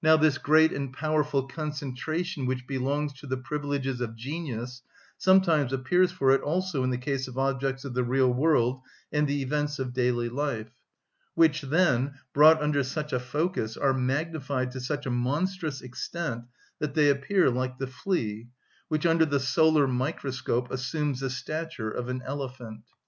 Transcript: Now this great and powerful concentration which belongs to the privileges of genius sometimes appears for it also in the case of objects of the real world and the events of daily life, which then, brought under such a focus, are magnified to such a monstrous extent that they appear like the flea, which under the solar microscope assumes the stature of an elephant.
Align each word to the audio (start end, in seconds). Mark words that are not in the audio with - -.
Now 0.00 0.16
this 0.16 0.38
great 0.38 0.72
and 0.72 0.92
powerful 0.92 1.48
concentration 1.48 2.46
which 2.46 2.64
belongs 2.64 3.12
to 3.14 3.26
the 3.26 3.36
privileges 3.36 4.00
of 4.00 4.14
genius 4.14 4.82
sometimes 5.18 5.72
appears 5.72 6.12
for 6.12 6.30
it 6.30 6.42
also 6.42 6.84
in 6.84 6.90
the 6.90 6.96
case 6.96 7.26
of 7.26 7.36
objects 7.36 7.84
of 7.84 7.92
the 7.92 8.04
real 8.04 8.32
world 8.32 8.82
and 9.10 9.26
the 9.26 9.42
events 9.42 9.80
of 9.80 9.92
daily 9.92 10.28
life, 10.28 10.70
which 11.34 11.62
then, 11.62 12.14
brought 12.32 12.62
under 12.62 12.84
such 12.84 13.12
a 13.12 13.18
focus, 13.18 13.76
are 13.76 13.92
magnified 13.92 14.70
to 14.70 14.80
such 14.80 15.06
a 15.06 15.10
monstrous 15.10 15.80
extent 15.82 16.44
that 16.78 16.94
they 16.94 17.08
appear 17.10 17.50
like 17.50 17.78
the 17.78 17.88
flea, 17.88 18.46
which 18.86 19.04
under 19.04 19.26
the 19.26 19.40
solar 19.40 19.88
microscope 19.88 20.70
assumes 20.70 21.18
the 21.18 21.30
stature 21.30 21.90
of 21.90 22.08
an 22.08 22.22
elephant. 22.22 22.82